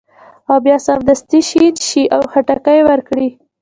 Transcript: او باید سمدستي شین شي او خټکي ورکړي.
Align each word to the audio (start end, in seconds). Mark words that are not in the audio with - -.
او 0.49 0.55
باید 0.63 0.83
سمدستي 0.87 1.39
شین 1.49 1.75
شي 1.87 2.03
او 2.15 2.21
خټکي 2.31 2.79
ورکړي. 2.89 3.27